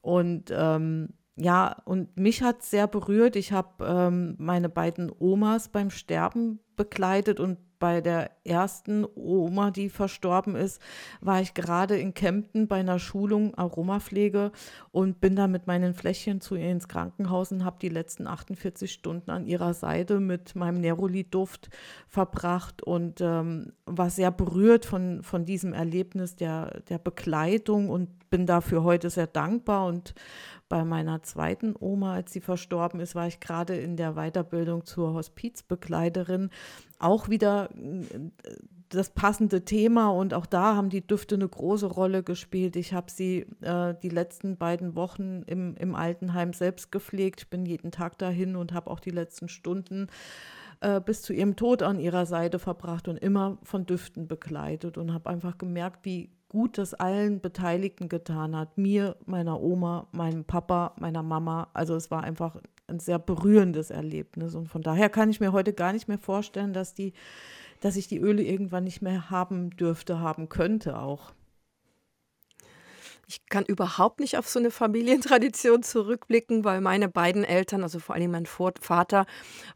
Und 0.00 0.52
ähm, 0.54 1.08
ja, 1.36 1.76
und 1.84 2.16
mich 2.18 2.42
hat 2.42 2.62
sehr 2.62 2.86
berührt. 2.86 3.36
Ich 3.36 3.52
habe 3.52 3.84
ähm, 3.84 4.34
meine 4.38 4.68
beiden 4.68 5.10
Omas 5.18 5.68
beim 5.68 5.90
Sterben 5.90 6.58
begleitet 6.76 7.38
und 7.40 7.58
bei 7.78 8.00
der 8.00 8.30
ersten 8.44 9.06
Oma, 9.14 9.70
die 9.70 9.88
verstorben 9.88 10.56
ist, 10.56 10.80
war 11.20 11.40
ich 11.40 11.54
gerade 11.54 11.98
in 11.98 12.14
Kempten 12.14 12.68
bei 12.68 12.76
einer 12.76 12.98
Schulung 12.98 13.54
Aromapflege 13.54 14.52
und 14.90 15.20
bin 15.20 15.36
da 15.36 15.46
mit 15.46 15.66
meinen 15.66 15.94
Fläschchen 15.94 16.40
zu 16.40 16.56
ihr 16.56 16.70
ins 16.70 16.88
Krankenhaus 16.88 17.52
und 17.52 17.64
habe 17.64 17.78
die 17.80 17.88
letzten 17.88 18.26
48 18.26 18.92
Stunden 18.92 19.30
an 19.30 19.46
ihrer 19.46 19.74
Seite 19.74 20.20
mit 20.20 20.56
meinem 20.56 20.80
Neroli-Duft 20.80 21.70
verbracht 22.08 22.82
und 22.82 23.20
ähm, 23.20 23.72
war 23.86 24.10
sehr 24.10 24.30
berührt 24.30 24.84
von, 24.84 25.22
von 25.22 25.44
diesem 25.44 25.72
Erlebnis 25.72 26.36
der, 26.36 26.80
der 26.88 26.98
Begleitung 26.98 27.88
und 27.88 28.08
bin 28.30 28.46
dafür 28.46 28.84
heute 28.84 29.10
sehr 29.10 29.26
dankbar 29.26 29.86
und 29.86 30.14
bei 30.68 30.84
meiner 30.84 31.22
zweiten 31.22 31.74
Oma, 31.78 32.14
als 32.14 32.32
sie 32.32 32.40
verstorben 32.40 33.00
ist, 33.00 33.14
war 33.14 33.26
ich 33.26 33.40
gerade 33.40 33.76
in 33.76 33.96
der 33.96 34.14
Weiterbildung 34.14 34.84
zur 34.84 35.14
Hospizbegleiterin. 35.14 36.50
Auch 36.98 37.28
wieder 37.28 37.70
äh, 37.74 38.30
das 38.88 39.10
passende 39.10 39.64
Thema 39.64 40.08
und 40.10 40.32
auch 40.32 40.46
da 40.46 40.74
haben 40.74 40.88
die 40.88 41.06
Düfte 41.06 41.34
eine 41.34 41.48
große 41.48 41.86
Rolle 41.86 42.22
gespielt. 42.22 42.74
Ich 42.76 42.94
habe 42.94 43.10
sie 43.10 43.46
äh, 43.60 43.94
die 44.02 44.08
letzten 44.08 44.56
beiden 44.56 44.96
Wochen 44.96 45.42
im, 45.46 45.76
im 45.76 45.94
Altenheim 45.94 46.52
selbst 46.52 46.90
gepflegt. 46.90 47.42
Ich 47.42 47.50
bin 47.50 47.66
jeden 47.66 47.90
Tag 47.90 48.18
dahin 48.18 48.56
und 48.56 48.72
habe 48.72 48.90
auch 48.90 49.00
die 49.00 49.10
letzten 49.10 49.48
Stunden 49.48 50.08
äh, 50.80 51.00
bis 51.00 51.22
zu 51.22 51.32
ihrem 51.32 51.56
Tod 51.56 51.82
an 51.82 51.98
ihrer 51.98 52.24
Seite 52.24 52.58
verbracht 52.58 53.08
und 53.08 53.18
immer 53.18 53.58
von 53.62 53.84
Düften 53.84 54.26
begleitet 54.26 54.96
und 54.96 55.12
habe 55.12 55.28
einfach 55.28 55.58
gemerkt, 55.58 56.04
wie 56.04 56.30
gut 56.48 56.78
das 56.78 56.94
allen 56.94 57.40
Beteiligten 57.40 58.08
getan 58.08 58.56
hat. 58.56 58.78
Mir, 58.78 59.16
meiner 59.26 59.60
Oma, 59.60 60.08
meinem 60.12 60.44
Papa, 60.44 60.94
meiner 60.98 61.22
Mama. 61.22 61.68
Also 61.74 61.94
es 61.94 62.10
war 62.10 62.22
einfach 62.22 62.56
ein 62.88 63.00
sehr 63.00 63.18
berührendes 63.18 63.90
Erlebnis. 63.90 64.54
Und 64.54 64.68
von 64.68 64.82
daher 64.82 65.08
kann 65.08 65.30
ich 65.30 65.40
mir 65.40 65.52
heute 65.52 65.72
gar 65.72 65.92
nicht 65.92 66.08
mehr 66.08 66.18
vorstellen, 66.18 66.72
dass 66.72 66.94
die, 66.94 67.12
dass 67.80 67.96
ich 67.96 68.08
die 68.08 68.18
Öle 68.18 68.42
irgendwann 68.42 68.84
nicht 68.84 69.02
mehr 69.02 69.30
haben 69.30 69.70
dürfte, 69.70 70.20
haben 70.20 70.48
könnte 70.48 70.98
auch. 70.98 71.32
Ich 73.30 73.44
kann 73.50 73.66
überhaupt 73.66 74.20
nicht 74.20 74.38
auf 74.38 74.48
so 74.48 74.58
eine 74.58 74.70
Familientradition 74.70 75.82
zurückblicken, 75.82 76.64
weil 76.64 76.80
meine 76.80 77.10
beiden 77.10 77.44
Eltern, 77.44 77.82
also 77.82 77.98
vor 77.98 78.14
allem 78.14 78.30
mein 78.30 78.46
Vater, 78.46 79.26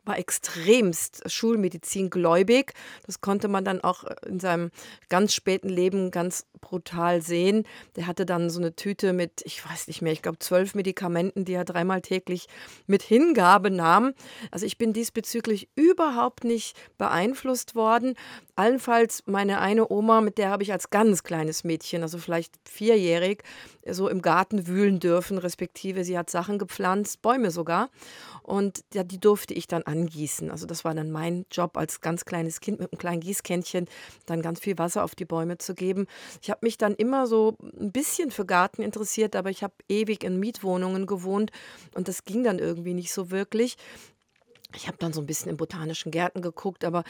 war 0.07 0.19
extremst 0.19 1.31
Schulmedizin-gläubig. 1.31 2.73
Das 3.05 3.21
konnte 3.21 3.49
man 3.49 3.63
dann 3.63 3.83
auch 3.83 4.05
in 4.25 4.41
seinem 4.41 4.71
ganz 5.11 5.35
späten 5.35 5.69
Leben 5.69 6.11
ganz 6.11 6.47
brutal 6.63 7.21
sehen. 7.21 7.65
Der 7.97 8.07
hatte 8.07 8.25
dann 8.25 8.49
so 8.49 8.59
eine 8.59 8.75
Tüte 8.75 9.13
mit, 9.13 9.43
ich 9.45 9.63
weiß 9.63 9.87
nicht 9.87 10.01
mehr, 10.01 10.15
ich 10.15 10.23
glaube 10.23 10.39
zwölf 10.39 10.75
Medikamenten, 10.75 11.45
die 11.45 11.53
er 11.53 11.67
dreimal 11.67 12.01
täglich 12.01 12.47
mit 12.87 13.03
Hingabe 13.03 13.71
nahm. 13.71 14.15
Also 14.51 14.65
ich 14.65 14.79
bin 14.79 14.95
diesbezüglich 14.95 15.69
überhaupt 15.75 16.45
nicht 16.45 16.75
beeinflusst 16.97 17.75
worden. 17.75 18.15
Allenfalls 18.55 19.23
meine 19.25 19.61
eine 19.61 19.91
Oma, 19.91 20.21
mit 20.21 20.37
der 20.37 20.51
habe 20.51 20.63
ich 20.63 20.73
als 20.73 20.91
ganz 20.91 21.23
kleines 21.23 21.65
Mädchen, 21.65 22.03
also 22.03 22.19
vielleicht 22.19 22.55
vierjährig, 22.69 23.43
so 23.89 24.09
im 24.09 24.21
Garten 24.21 24.67
wühlen 24.67 25.01
dürfen, 25.01 25.39
respektive 25.39 26.05
sie 26.05 26.19
hat 26.19 26.29
Sachen 26.29 26.59
gepflanzt, 26.59 27.23
Bäume 27.23 27.51
sogar. 27.51 27.89
Und 28.43 28.85
ja, 28.93 29.05
die 29.05 29.19
durfte 29.19 29.55
ich 29.55 29.69
dann 29.69 29.85
angießen. 29.85 30.51
Also 30.51 30.67
das 30.67 30.85
war 30.85 30.95
dann 30.95 31.11
mein 31.11 31.47
Job 31.51 31.79
als 31.79 32.03
ganz 32.03 32.27
kleines 32.27 32.61
Kind 32.61 32.81
mit 32.81 32.93
einem 32.93 32.99
kleinen 32.99 33.21
Gießkännchen, 33.21 33.87
dann 34.27 34.43
ganz 34.43 34.61
viel 34.61 34.77
Wasser 34.77 35.03
auf 35.03 35.15
die 35.15 35.25
Bäume 35.25 35.57
zu 35.57 35.75
geben. 35.75 36.07
Ich 36.43 36.51
habe 36.51 36.61
mich 36.63 36.77
dann 36.77 36.95
immer 36.95 37.27
so 37.27 37.57
ein 37.81 37.91
bisschen 37.91 38.31
für 38.31 38.45
Garten 38.45 38.83
interessiert, 38.83 39.35
aber 39.35 39.49
ich 39.49 39.63
habe 39.63 39.75
ewig 39.89 40.25
in 40.25 40.39
Mietwohnungen 40.39 41.07
gewohnt 41.07 41.53
und 41.95 42.07
das 42.09 42.25
ging 42.25 42.45
dann 42.45 42.59
irgendwie 42.59 42.95
nicht 42.95 43.13
so 43.13 43.31
wirklich. 43.31 43.77
Ich 44.77 44.87
habe 44.89 44.97
dann 44.99 45.13
so 45.13 45.21
ein 45.21 45.27
bisschen 45.27 45.51
in 45.51 45.57
botanischen 45.57 46.11
Gärten 46.11 46.43
geguckt, 46.43 46.85
aber 46.85 47.05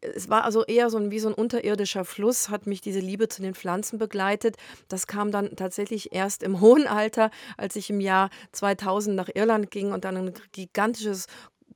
es 0.00 0.28
war 0.28 0.44
also 0.44 0.64
eher 0.64 0.90
so 0.90 0.98
'n 0.98 1.10
wie 1.10 1.18
so 1.18 1.28
ein 1.28 1.34
unterirdischer 1.34 2.04
Fluss 2.04 2.48
hat 2.48 2.66
mich 2.66 2.80
diese 2.80 3.00
Liebe 3.00 3.28
zu 3.28 3.42
den 3.42 3.54
Pflanzen 3.54 3.98
begleitet. 3.98 4.56
Das 4.88 5.06
kam 5.06 5.30
dann 5.32 5.56
tatsächlich 5.56 6.12
erst 6.12 6.42
im 6.42 6.60
hohen 6.60 6.86
Alter, 6.86 7.30
als 7.56 7.76
ich 7.76 7.90
im 7.90 8.00
Jahr 8.00 8.30
2000 8.52 9.16
nach 9.16 9.28
Irland 9.34 9.70
ging 9.70 9.92
und 9.92 10.04
dann 10.04 10.16
ein 10.16 10.34
gigantisches 10.52 11.26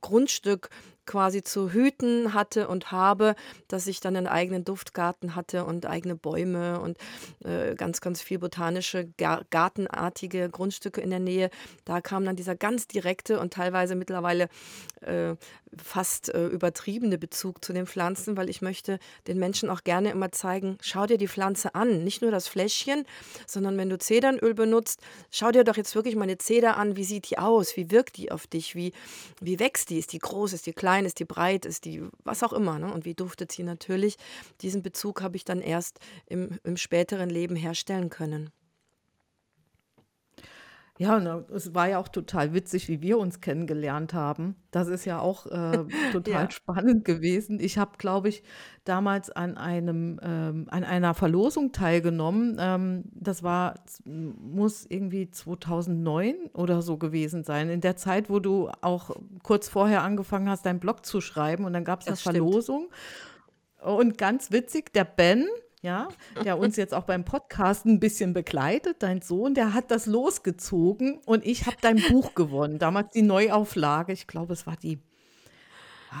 Grundstück 0.01 0.69
quasi 1.07 1.41
zu 1.41 1.71
hüten 1.71 2.33
hatte 2.33 2.67
und 2.67 2.91
habe, 2.91 3.35
dass 3.67 3.87
ich 3.87 3.99
dann 3.99 4.15
einen 4.15 4.27
eigenen 4.27 4.63
Duftgarten 4.63 5.35
hatte 5.35 5.65
und 5.65 5.87
eigene 5.87 6.15
Bäume 6.15 6.79
und 6.79 6.97
äh, 7.43 7.73
ganz, 7.75 8.01
ganz 8.01 8.21
viel 8.21 8.37
botanische, 8.37 9.07
gartenartige 9.49 10.49
Grundstücke 10.49 11.01
in 11.01 11.09
der 11.09 11.19
Nähe. 11.19 11.49
Da 11.85 12.01
kam 12.01 12.25
dann 12.25 12.35
dieser 12.35 12.55
ganz 12.55 12.87
direkte 12.87 13.39
und 13.39 13.53
teilweise 13.53 13.95
mittlerweile 13.95 14.49
äh, 15.01 15.35
fast 15.75 16.33
äh, 16.33 16.47
übertriebene 16.47 17.17
Bezug 17.17 17.63
zu 17.63 17.73
den 17.73 17.87
Pflanzen, 17.87 18.37
weil 18.37 18.49
ich 18.49 18.61
möchte 18.61 18.99
den 19.27 19.37
Menschen 19.37 19.69
auch 19.69 19.83
gerne 19.83 20.11
immer 20.11 20.31
zeigen, 20.31 20.77
schau 20.81 21.05
dir 21.05 21.17
die 21.17 21.27
Pflanze 21.27 21.75
an, 21.75 22.03
nicht 22.03 22.21
nur 22.21 22.31
das 22.31 22.47
Fläschchen, 22.47 23.05
sondern 23.45 23.77
wenn 23.77 23.89
du 23.89 23.97
Zedernöl 23.97 24.53
benutzt, 24.53 25.01
schau 25.31 25.51
dir 25.51 25.63
doch 25.63 25.77
jetzt 25.77 25.95
wirklich 25.95 26.15
mal 26.15 26.23
eine 26.23 26.37
Zeder 26.37 26.77
an, 26.77 26.95
wie 26.95 27.03
sieht 27.03 27.29
die 27.29 27.37
aus, 27.37 27.75
wie 27.77 27.91
wirkt 27.91 28.17
die 28.17 28.31
auf 28.31 28.47
dich, 28.47 28.75
wie, 28.75 28.93
wie 29.41 29.59
wächst 29.59 29.89
die, 29.89 29.99
ist 29.99 30.13
die 30.13 30.19
groß, 30.19 30.53
ist 30.53 30.65
die 30.65 30.73
klein, 30.73 30.96
ist 31.05 31.19
die 31.19 31.25
breit, 31.25 31.65
ist 31.65 31.85
die 31.85 32.03
was 32.23 32.43
auch 32.43 32.53
immer 32.53 32.79
ne? 32.79 32.91
und 32.91 33.05
wie 33.05 33.13
duftet 33.13 33.51
sie 33.51 33.63
natürlich. 33.63 34.17
Diesen 34.61 34.81
Bezug 34.81 35.21
habe 35.21 35.35
ich 35.35 35.45
dann 35.45 35.61
erst 35.61 35.99
im, 36.25 36.59
im 36.63 36.77
späteren 36.77 37.29
Leben 37.29 37.55
herstellen 37.55 38.09
können. 38.09 38.51
Ja, 40.99 41.19
ne, 41.19 41.45
es 41.53 41.75
war 41.75 41.87
ja 41.87 41.99
auch 41.99 42.07
total 42.07 42.53
witzig, 42.55 42.87
wie 42.89 43.01
wir 43.01 43.19
uns 43.19 43.39
kennengelernt 43.39 44.15
haben. 44.15 44.55
Das 44.71 44.87
ist 44.87 45.05
ja 45.05 45.19
auch 45.19 45.45
äh, 45.45 45.85
total 46.11 46.45
Ja. 46.45 46.49
spannend 46.49 47.05
gewesen. 47.05 47.59
Ich 47.59 47.77
habe, 47.77 47.91
glaube 47.99 48.29
ich, 48.29 48.41
damals 48.83 49.29
an 49.29 49.57
einem 49.57 50.19
ähm, 50.23 50.65
an 50.71 50.83
einer 50.83 51.13
Verlosung 51.13 51.71
teilgenommen. 51.71 52.57
Ähm, 52.59 53.03
das 53.13 53.43
war 53.43 53.75
muss 54.05 54.87
irgendwie 54.89 55.29
2009 55.29 56.35
oder 56.53 56.81
so 56.81 56.97
gewesen 56.97 57.43
sein. 57.43 57.69
In 57.69 57.81
der 57.81 57.95
Zeit, 57.95 58.29
wo 58.29 58.39
du 58.39 58.69
auch 58.81 59.11
kurz 59.43 59.67
vorher 59.69 60.01
angefangen 60.01 60.49
hast, 60.49 60.65
deinen 60.65 60.79
Blog 60.79 61.05
zu 61.05 61.21
schreiben 61.21 61.65
und 61.65 61.73
dann 61.73 61.83
gab 61.85 61.99
es 62.01 62.07
ja 62.07 62.13
Das 62.13 62.21
stimmt. 62.21 62.37
Verlosung. 62.37 62.89
Und 63.83 64.17
ganz 64.17 64.51
witzig, 64.51 64.93
der 64.93 65.05
Ben 65.05 65.45
ja, 65.81 66.07
der 66.43 66.57
uns 66.57 66.75
jetzt 66.75 66.93
auch 66.93 67.03
beim 67.03 67.23
Podcast 67.23 67.85
ein 67.85 67.99
bisschen 67.99 68.33
begleitet, 68.33 68.97
dein 68.99 69.21
Sohn, 69.21 69.53
der 69.53 69.73
hat 69.73 69.91
das 69.91 70.05
losgezogen 70.05 71.19
und 71.25 71.45
ich 71.45 71.65
habe 71.65 71.77
dein 71.81 72.01
Buch 72.09 72.33
gewonnen. 72.35 72.79
Damals 72.79 73.11
die 73.11 73.21
Neuauflage, 73.21 74.13
ich 74.13 74.27
glaube, 74.27 74.53
es 74.53 74.65
war 74.65 74.75
die 74.75 74.99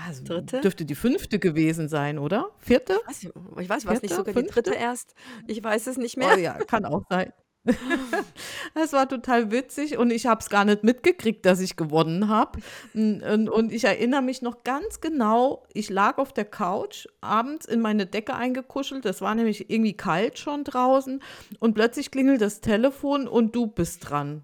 also 0.05 0.23
dritte? 0.23 0.61
Dürfte 0.61 0.85
die 0.85 0.95
fünfte 0.95 1.39
gewesen 1.39 1.87
sein, 1.87 2.19
oder? 2.19 2.51
Vierte? 2.59 2.99
Ich 3.09 3.25
weiß, 3.25 3.31
ich 3.61 3.69
weiß 3.69 3.85
was 3.85 4.01
nicht, 4.01 4.13
sogar 4.13 4.33
fünfte? 4.33 4.61
die 4.61 4.69
dritte 4.69 4.73
erst. 4.75 5.15
Ich 5.47 5.63
weiß 5.63 5.87
es 5.87 5.97
nicht 5.97 6.17
mehr. 6.17 6.33
Oh 6.35 6.39
ja, 6.39 6.53
kann 6.53 6.85
auch 6.85 7.03
sein. 7.09 7.31
Das 8.73 8.93
war 8.93 9.09
total 9.09 9.51
witzig 9.51 9.97
und 9.97 10.11
ich 10.11 10.27
habe 10.27 10.39
es 10.41 10.49
gar 10.49 10.63
nicht 10.63 10.83
mitgekriegt, 10.83 11.45
dass 11.45 11.59
ich 11.59 11.75
gewonnen 11.75 12.27
habe. 12.27 12.59
Und, 12.93 13.49
und, 13.49 13.71
ich 13.71 13.85
erinnere 13.85 14.21
mich 14.21 14.41
noch 14.41 14.63
ganz 14.63 15.01
genau, 15.01 15.63
ich 15.73 15.89
lag 15.89 16.17
auf 16.17 16.31
der 16.31 16.45
Couch, 16.45 17.07
abends 17.21 17.65
in 17.65 17.81
meine 17.81 18.05
Decke 18.05 18.35
eingekuschelt. 18.35 19.05
Es 19.05 19.21
war 19.21 19.33
nämlich 19.33 19.69
irgendwie 19.69 19.93
kalt 19.93 20.37
schon 20.37 20.63
draußen 20.63 21.21
und 21.59 21.73
plötzlich 21.73 22.11
klingelt 22.11 22.41
das 22.41 22.61
Telefon 22.61 23.27
und 23.27 23.55
du 23.55 23.67
bist 23.67 24.09
dran. 24.09 24.43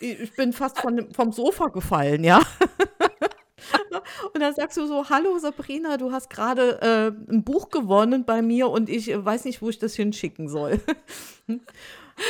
Ich 0.00 0.34
bin 0.34 0.52
fast 0.52 0.78
von, 0.78 1.12
vom 1.12 1.32
Sofa 1.32 1.66
gefallen, 1.66 2.24
ja. 2.24 2.40
Und 4.34 4.40
dann 4.40 4.54
sagst 4.54 4.76
du 4.76 4.86
so, 4.86 5.08
hallo 5.08 5.38
Sabrina, 5.38 5.96
du 5.96 6.12
hast 6.12 6.30
gerade 6.30 6.80
äh, 6.80 7.32
ein 7.32 7.44
Buch 7.44 7.70
gewonnen 7.70 8.24
bei 8.24 8.42
mir 8.42 8.68
und 8.68 8.88
ich 8.88 9.08
weiß 9.08 9.44
nicht, 9.44 9.62
wo 9.62 9.68
ich 9.68 9.78
das 9.78 9.94
hinschicken 9.94 10.48
soll. 10.48 10.80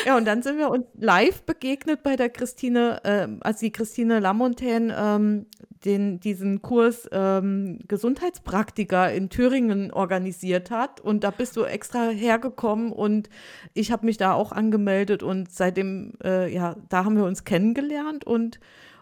Ja, 0.04 0.16
und 0.16 0.24
dann 0.24 0.42
sind 0.42 0.58
wir 0.58 0.68
uns 0.68 0.84
live 0.98 1.42
begegnet 1.42 2.02
bei 2.02 2.16
der 2.16 2.28
Christine, 2.28 3.04
äh, 3.04 3.28
als 3.40 3.60
die 3.60 3.70
Christine 3.70 4.18
Lamontaine 4.18 4.94
ähm, 4.98 5.46
den, 5.84 6.18
diesen 6.18 6.60
Kurs 6.60 7.08
ähm, 7.12 7.78
Gesundheitspraktiker 7.86 9.12
in 9.12 9.30
Thüringen 9.30 9.92
organisiert 9.92 10.72
hat. 10.72 11.00
Und 11.00 11.22
da 11.22 11.30
bist 11.30 11.56
du 11.56 11.62
extra 11.62 12.08
hergekommen 12.08 12.90
und 12.92 13.30
ich 13.74 13.92
habe 13.92 14.06
mich 14.06 14.16
da 14.16 14.32
auch 14.32 14.50
angemeldet 14.50 15.22
und 15.22 15.52
seitdem, 15.52 16.14
äh, 16.24 16.52
ja, 16.52 16.74
da 16.88 17.04
haben 17.04 17.16
wir 17.16 17.24
uns 17.24 17.44
kennengelernt 17.44 18.24
und 18.24 18.58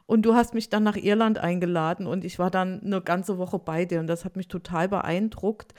und 0.07 0.23
du 0.23 0.35
hast 0.35 0.55
mich 0.55 0.69
dann 0.69 0.83
nach 0.83 0.97
Irland 0.97 1.39
eingeladen 1.39 2.07
und 2.07 2.25
ich 2.25 2.39
war 2.39 2.51
dann 2.51 2.83
eine 2.85 3.01
ganze 3.01 3.39
Woche 3.39 3.59
bei 3.59 3.85
dir 3.85 4.01
und 4.01 4.07
das 4.07 4.25
hat 4.25 4.37
mich 4.37 4.49
total 4.49 4.89
beeindruckt, 4.89 5.75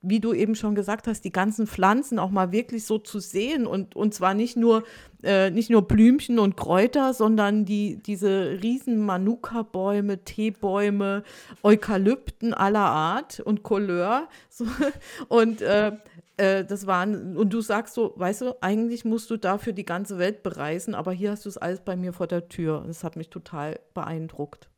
wie 0.00 0.20
du 0.20 0.32
eben 0.32 0.54
schon 0.54 0.76
gesagt 0.76 1.08
hast, 1.08 1.24
die 1.24 1.32
ganzen 1.32 1.66
Pflanzen 1.66 2.20
auch 2.20 2.30
mal 2.30 2.52
wirklich 2.52 2.84
so 2.84 2.98
zu 2.98 3.18
sehen 3.18 3.66
und, 3.66 3.96
und 3.96 4.14
zwar 4.14 4.32
nicht 4.32 4.56
nur, 4.56 4.84
äh, 5.24 5.50
nicht 5.50 5.70
nur 5.70 5.82
Blümchen 5.82 6.38
und 6.38 6.56
Kräuter, 6.56 7.14
sondern 7.14 7.64
die, 7.64 8.00
diese 8.00 8.58
riesen 8.62 9.00
Manuka-Bäume, 9.00 10.22
Teebäume, 10.22 11.24
Eukalypten 11.64 12.54
aller 12.54 12.86
Art 12.86 13.40
und 13.40 13.64
Couleur. 13.64 14.28
So, 14.48 14.66
und 15.28 15.62
äh, 15.62 15.92
äh, 16.38 16.64
das 16.64 16.86
waren, 16.86 17.36
und 17.36 17.52
du 17.52 17.60
sagst 17.60 17.94
so, 17.94 18.14
weißt 18.16 18.42
du, 18.42 18.54
eigentlich 18.62 19.04
musst 19.04 19.30
du 19.30 19.36
dafür 19.36 19.72
die 19.72 19.84
ganze 19.84 20.18
Welt 20.18 20.42
bereisen, 20.42 20.94
aber 20.94 21.12
hier 21.12 21.30
hast 21.32 21.44
du 21.44 21.48
es 21.48 21.58
alles 21.58 21.80
bei 21.80 21.96
mir 21.96 22.12
vor 22.12 22.26
der 22.26 22.48
Tür. 22.48 22.84
Das 22.86 23.04
hat 23.04 23.16
mich 23.16 23.30
total 23.30 23.80
beeindruckt. 23.94 24.70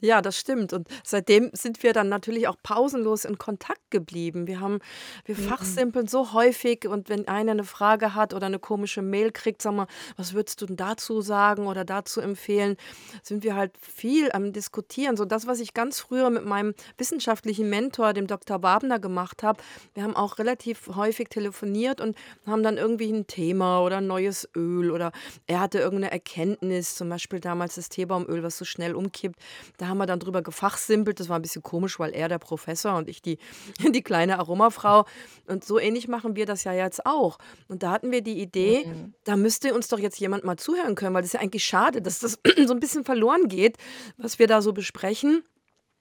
Ja, 0.00 0.22
das 0.22 0.38
stimmt. 0.38 0.72
Und 0.72 0.88
seitdem 1.04 1.50
sind 1.52 1.82
wir 1.82 1.92
dann 1.92 2.08
natürlich 2.08 2.48
auch 2.48 2.56
pausenlos 2.62 3.24
in 3.24 3.38
Kontakt 3.38 3.90
geblieben. 3.90 4.46
Wir 4.46 4.60
haben, 4.60 4.78
wir 5.24 5.36
Mhm. 5.36 5.42
fachsimpeln 5.42 6.06
so 6.06 6.32
häufig 6.32 6.86
und 6.88 7.08
wenn 7.08 7.28
einer 7.28 7.52
eine 7.52 7.64
Frage 7.64 8.14
hat 8.14 8.32
oder 8.34 8.46
eine 8.46 8.58
komische 8.58 9.02
Mail 9.02 9.32
kriegt, 9.32 9.62
sag 9.62 9.74
mal, 9.74 9.86
was 10.16 10.32
würdest 10.32 10.60
du 10.62 10.66
denn 10.66 10.76
dazu 10.76 11.20
sagen 11.20 11.66
oder 11.66 11.84
dazu 11.84 12.20
empfehlen, 12.20 12.76
sind 13.22 13.44
wir 13.44 13.54
halt 13.56 13.72
viel 13.78 14.30
am 14.32 14.52
Diskutieren. 14.52 15.16
So 15.16 15.24
das, 15.24 15.46
was 15.46 15.60
ich 15.60 15.74
ganz 15.74 16.00
früher 16.00 16.30
mit 16.30 16.44
meinem 16.44 16.74
wissenschaftlichen 16.98 17.68
Mentor, 17.68 18.12
dem 18.12 18.26
Dr. 18.26 18.62
Wabner, 18.62 18.98
gemacht 18.98 19.42
habe. 19.42 19.62
Wir 19.94 20.02
haben 20.02 20.16
auch 20.16 20.38
relativ 20.38 20.88
häufig 20.94 21.28
telefoniert 21.28 22.00
und 22.00 22.16
haben 22.46 22.62
dann 22.62 22.78
irgendwie 22.78 23.12
ein 23.12 23.26
Thema 23.26 23.80
oder 23.82 23.98
ein 23.98 24.06
neues 24.06 24.48
Öl 24.56 24.90
oder 24.90 25.12
er 25.46 25.60
hatte 25.60 25.78
irgendeine 25.78 26.12
Erkenntnis, 26.12 26.94
zum 26.94 27.08
Beispiel 27.08 27.40
damals 27.40 27.74
das 27.74 27.88
Teebaumöl, 27.88 28.42
was 28.42 28.56
so 28.56 28.64
schnell 28.64 28.94
umkippt. 28.94 29.38
Da 29.76 29.88
haben 29.90 29.98
wir 29.98 30.06
dann 30.06 30.20
drüber 30.20 30.42
gefachsimpelt. 30.42 31.20
Das 31.20 31.28
war 31.28 31.38
ein 31.38 31.42
bisschen 31.42 31.62
komisch, 31.62 31.98
weil 31.98 32.12
er 32.12 32.28
der 32.28 32.38
Professor 32.38 32.96
und 32.96 33.08
ich 33.08 33.20
die, 33.20 33.38
die 33.94 34.02
kleine 34.02 34.38
Aromafrau. 34.38 35.04
Und 35.46 35.64
so 35.64 35.78
ähnlich 35.78 36.08
machen 36.08 36.36
wir 36.36 36.46
das 36.46 36.64
ja 36.64 36.72
jetzt 36.72 37.04
auch. 37.04 37.38
Und 37.68 37.82
da 37.82 37.90
hatten 37.90 38.10
wir 38.10 38.22
die 38.22 38.40
Idee, 38.40 38.86
mhm. 38.86 39.14
da 39.24 39.36
müsste 39.36 39.74
uns 39.74 39.88
doch 39.88 39.98
jetzt 39.98 40.18
jemand 40.18 40.44
mal 40.44 40.56
zuhören 40.56 40.94
können, 40.94 41.14
weil 41.14 41.22
das 41.22 41.30
ist 41.30 41.34
ja 41.34 41.40
eigentlich 41.40 41.64
schade, 41.64 42.00
dass 42.00 42.20
das 42.20 42.38
so 42.66 42.72
ein 42.72 42.80
bisschen 42.80 43.04
verloren 43.04 43.48
geht, 43.48 43.76
was 44.16 44.38
wir 44.38 44.46
da 44.46 44.62
so 44.62 44.72
besprechen 44.72 45.42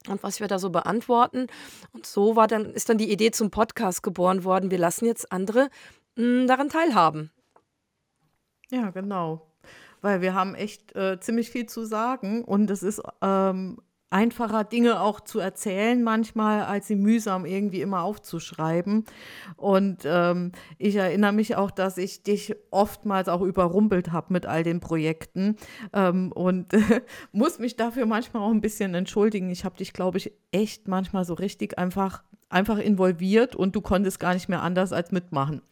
und 0.07 0.23
was 0.23 0.39
wir 0.39 0.47
da 0.47 0.59
so 0.59 0.69
beantworten. 0.69 1.47
Und 1.91 2.05
so 2.05 2.35
war 2.35 2.47
dann, 2.47 2.73
ist 2.73 2.89
dann 2.89 2.97
die 2.97 3.11
Idee 3.11 3.31
zum 3.31 3.51
Podcast 3.51 4.03
geboren 4.03 4.43
worden. 4.43 4.71
Wir 4.71 4.77
lassen 4.77 5.05
jetzt 5.05 5.31
andere 5.31 5.69
mh, 6.15 6.23
hm, 6.23 6.47
daran 6.47 6.69
teilhaben. 6.69 7.31
Ja, 8.71 8.91
genau 8.91 9.48
weil 10.01 10.21
wir 10.21 10.33
haben 10.33 10.55
echt 10.55 10.95
äh, 10.95 11.19
ziemlich 11.19 11.49
viel 11.49 11.65
zu 11.65 11.85
sagen 11.85 12.43
und 12.43 12.69
es 12.69 12.83
ist 12.83 13.01
ähm, 13.21 13.77
einfacher, 14.09 14.63
Dinge 14.63 15.01
auch 15.01 15.19
zu 15.19 15.39
erzählen 15.39 16.01
manchmal, 16.01 16.63
als 16.63 16.87
sie 16.87 16.95
mühsam 16.95 17.45
irgendwie 17.45 17.81
immer 17.81 18.03
aufzuschreiben. 18.03 19.05
Und 19.55 19.99
ähm, 20.05 20.51
ich 20.77 20.95
erinnere 20.95 21.33
mich 21.33 21.55
auch, 21.55 21.71
dass 21.71 21.97
ich 21.97 22.23
dich 22.23 22.55
oftmals 22.71 23.29
auch 23.29 23.41
überrumpelt 23.41 24.11
habe 24.11 24.33
mit 24.33 24.45
all 24.45 24.63
den 24.63 24.79
Projekten 24.79 25.57
ähm, 25.93 26.31
und 26.31 26.73
äh, 26.73 27.01
muss 27.31 27.59
mich 27.59 27.75
dafür 27.75 28.05
manchmal 28.05 28.43
auch 28.43 28.51
ein 28.51 28.61
bisschen 28.61 28.95
entschuldigen. 28.95 29.49
Ich 29.49 29.63
habe 29.65 29.77
dich, 29.77 29.93
glaube 29.93 30.17
ich, 30.17 30.31
echt 30.51 30.87
manchmal 30.87 31.25
so 31.25 31.35
richtig 31.35 31.77
einfach, 31.77 32.23
einfach 32.49 32.79
involviert 32.79 33.55
und 33.55 33.75
du 33.75 33.81
konntest 33.81 34.19
gar 34.19 34.33
nicht 34.33 34.49
mehr 34.49 34.63
anders 34.63 34.91
als 34.91 35.11
mitmachen. 35.11 35.61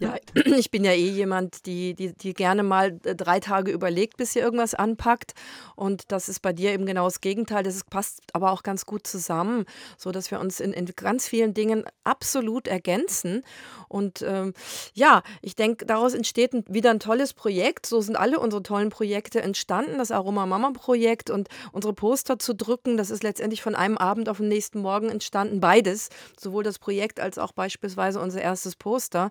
Ja, 0.00 0.14
ich 0.34 0.70
bin 0.70 0.84
ja 0.84 0.92
eh 0.92 1.08
jemand, 1.08 1.66
die, 1.66 1.94
die, 1.94 2.12
die 2.12 2.32
gerne 2.32 2.62
mal 2.62 2.98
äh, 3.04 3.16
drei 3.16 3.40
Tage 3.40 3.72
überlegt, 3.72 4.16
bis 4.16 4.32
sie 4.32 4.38
irgendwas 4.38 4.74
anpackt. 4.74 5.34
Und 5.74 6.12
das 6.12 6.28
ist 6.28 6.40
bei 6.40 6.52
dir 6.52 6.72
eben 6.72 6.86
genau 6.86 7.04
das 7.04 7.20
Gegenteil. 7.20 7.64
Das 7.64 7.82
passt 7.84 8.22
aber 8.32 8.52
auch 8.52 8.62
ganz 8.62 8.86
gut 8.86 9.06
zusammen, 9.06 9.64
so 9.96 10.12
dass 10.12 10.30
wir 10.30 10.38
uns 10.38 10.60
in, 10.60 10.72
in 10.72 10.86
ganz 10.94 11.26
vielen 11.26 11.52
Dingen 11.52 11.84
absolut 12.04 12.68
ergänzen. 12.68 13.42
Und 13.88 14.22
ähm, 14.22 14.54
ja, 14.94 15.22
ich 15.42 15.56
denke, 15.56 15.84
daraus 15.84 16.14
entsteht 16.14 16.52
wieder 16.68 16.90
ein 16.90 17.00
tolles 17.00 17.34
Projekt. 17.34 17.86
So 17.86 18.00
sind 18.00 18.16
alle 18.16 18.38
unsere 18.38 18.62
tollen 18.62 18.90
Projekte 18.90 19.42
entstanden. 19.42 19.98
Das 19.98 20.12
Aroma 20.12 20.46
Mama 20.46 20.70
Projekt 20.72 21.28
und 21.30 21.48
unsere 21.72 21.92
Poster 21.92 22.38
zu 22.38 22.54
drücken, 22.54 22.96
das 22.96 23.10
ist 23.10 23.22
letztendlich 23.24 23.62
von 23.62 23.74
einem 23.74 23.98
Abend 23.98 24.28
auf 24.28 24.36
den 24.36 24.48
nächsten 24.48 24.80
Morgen 24.80 25.08
entstanden. 25.08 25.60
Beides, 25.60 26.10
sowohl 26.38 26.62
das 26.62 26.78
Projekt 26.78 27.18
als 27.18 27.38
auch 27.38 27.52
beispielsweise 27.52 28.20
unser 28.20 28.40
erstes 28.40 28.76
Poster. 28.76 29.30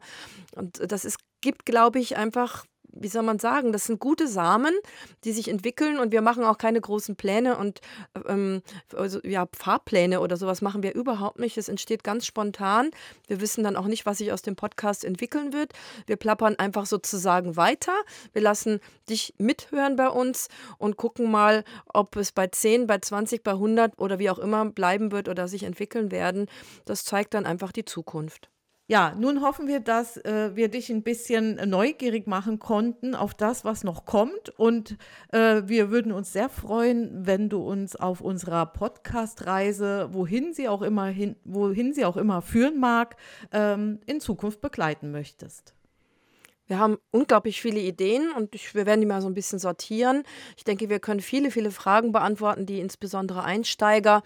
Und 0.57 0.91
das 0.91 1.05
ist, 1.05 1.17
gibt, 1.41 1.65
glaube 1.65 1.99
ich, 1.99 2.17
einfach 2.17 2.65
wie 3.01 3.07
soll 3.07 3.23
man 3.23 3.39
sagen, 3.39 3.71
das 3.71 3.85
sind 3.85 3.99
gute 3.99 4.27
Samen, 4.27 4.73
die 5.23 5.31
sich 5.31 5.49
entwickeln 5.49 5.99
und 5.99 6.11
wir 6.11 6.21
machen 6.21 6.43
auch 6.43 6.57
keine 6.57 6.81
großen 6.81 7.15
Pläne 7.15 7.57
und 7.57 7.81
ähm, 8.27 8.61
also, 8.95 9.19
ja, 9.23 9.47
Fahrpläne 9.55 10.19
oder 10.19 10.37
sowas 10.37 10.61
machen 10.61 10.83
wir 10.83 10.95
überhaupt 10.95 11.39
nicht. 11.39 11.57
Es 11.57 11.69
entsteht 11.69 12.03
ganz 12.03 12.25
spontan. 12.25 12.91
Wir 13.27 13.41
wissen 13.41 13.63
dann 13.63 13.75
auch 13.75 13.85
nicht, 13.85 14.05
was 14.05 14.19
sich 14.19 14.31
aus 14.31 14.41
dem 14.41 14.55
Podcast 14.55 15.05
entwickeln 15.05 15.53
wird. 15.53 15.73
Wir 16.05 16.15
plappern 16.15 16.55
einfach 16.57 16.85
sozusagen 16.85 17.55
weiter. 17.55 17.93
Wir 18.33 18.41
lassen 18.41 18.79
dich 19.09 19.33
mithören 19.37 19.95
bei 19.95 20.09
uns 20.09 20.47
und 20.77 20.97
gucken 20.97 21.29
mal, 21.29 21.63
ob 21.93 22.15
es 22.15 22.31
bei 22.31 22.47
10, 22.47 22.87
bei 22.87 22.99
20, 22.99 23.43
bei 23.43 23.51
100 23.51 23.99
oder 23.99 24.19
wie 24.19 24.29
auch 24.29 24.39
immer 24.39 24.65
bleiben 24.65 25.11
wird 25.11 25.29
oder 25.29 25.47
sich 25.47 25.63
entwickeln 25.63 26.11
werden. 26.11 26.47
Das 26.85 27.03
zeigt 27.03 27.33
dann 27.33 27.45
einfach 27.45 27.71
die 27.71 27.85
Zukunft. 27.85 28.49
Ja, 28.89 29.13
nun 29.19 29.41
hoffen 29.41 29.67
wir, 29.67 29.81
dass 29.81 30.15
äh, 30.15 30.55
wir 30.55 30.69
dich 30.69 30.89
ein 30.89 31.03
bisschen 31.03 31.55
neugierig 31.69 32.25
machen 32.25 32.57
konnten 32.57 33.15
auf 33.15 33.33
das, 33.33 33.65
was 33.65 33.83
noch 33.83 34.05
kommt. 34.05 34.49
Und 34.57 34.97
äh, 35.33 35.63
wir 35.65 35.91
würden 35.91 36.13
uns 36.13 36.31
sehr 36.31 36.47
freuen, 36.47 37.25
wenn 37.25 37.49
du 37.49 37.61
uns 37.61 37.97
auf 37.97 38.21
unserer 38.21 38.65
Podcast-Reise, 38.65 40.07
wohin 40.13 40.53
sie 40.53 40.69
auch 40.69 40.81
immer 40.81 41.07
hin, 41.07 41.35
wohin 41.43 41.93
sie 41.93 42.05
auch 42.05 42.15
immer 42.15 42.41
führen 42.41 42.79
mag, 42.79 43.17
ähm, 43.51 43.99
in 44.05 44.21
Zukunft 44.21 44.61
begleiten 44.61 45.11
möchtest. 45.11 45.73
Wir 46.67 46.79
haben 46.79 46.97
unglaublich 47.11 47.61
viele 47.61 47.79
Ideen 47.79 48.29
und 48.31 48.53
ich, 48.53 48.75
wir 48.75 48.85
werden 48.85 48.99
die 48.99 49.07
mal 49.07 49.21
so 49.21 49.27
ein 49.27 49.33
bisschen 49.33 49.57
sortieren. 49.57 50.23
Ich 50.57 50.65
denke, 50.65 50.89
wir 50.89 50.99
können 50.99 51.21
viele, 51.21 51.49
viele 51.49 51.71
Fragen 51.71 52.11
beantworten, 52.11 52.65
die 52.65 52.81
insbesondere 52.81 53.43
Einsteiger 53.43 54.21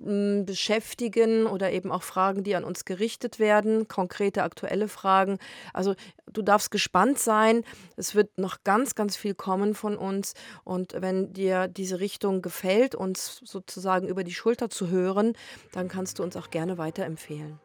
beschäftigen 0.00 1.46
oder 1.46 1.72
eben 1.72 1.90
auch 1.90 2.02
Fragen, 2.02 2.44
die 2.44 2.54
an 2.54 2.64
uns 2.64 2.84
gerichtet 2.84 3.38
werden, 3.38 3.88
konkrete 3.88 4.42
aktuelle 4.42 4.88
Fragen. 4.88 5.38
Also 5.72 5.94
du 6.32 6.42
darfst 6.42 6.70
gespannt 6.70 7.18
sein. 7.18 7.64
Es 7.96 8.14
wird 8.14 8.38
noch 8.38 8.62
ganz, 8.64 8.94
ganz 8.94 9.16
viel 9.16 9.34
kommen 9.34 9.74
von 9.74 9.96
uns. 9.96 10.34
Und 10.64 10.94
wenn 10.96 11.32
dir 11.32 11.68
diese 11.68 12.00
Richtung 12.00 12.42
gefällt, 12.42 12.94
uns 12.94 13.40
sozusagen 13.44 14.08
über 14.08 14.24
die 14.24 14.34
Schulter 14.34 14.70
zu 14.70 14.88
hören, 14.88 15.32
dann 15.72 15.88
kannst 15.88 16.18
du 16.18 16.22
uns 16.22 16.36
auch 16.36 16.50
gerne 16.50 16.78
weiterempfehlen. 16.78 17.58